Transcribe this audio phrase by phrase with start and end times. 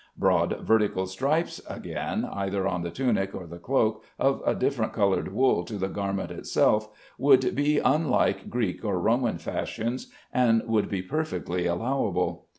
[0.17, 5.31] Broad vertical stripes again, either on the tunic or the cloak, of a different colored
[5.31, 6.89] wool to the garment itself,
[7.19, 12.47] would be unlike Greek or Roman fashions, and would be perfectly allowable.